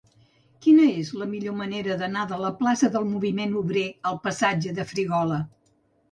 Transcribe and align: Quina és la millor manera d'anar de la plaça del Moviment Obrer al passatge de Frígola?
Quina 0.65 0.85
és 0.91 1.09
la 1.17 1.25
millor 1.33 1.53
manera 1.57 1.97
d'anar 1.99 2.23
de 2.31 2.39
la 2.43 2.49
plaça 2.61 2.89
del 2.95 3.05
Moviment 3.09 3.53
Obrer 3.59 3.83
al 4.13 4.17
passatge 4.23 4.73
de 4.79 4.87
Frígola? 4.93 5.39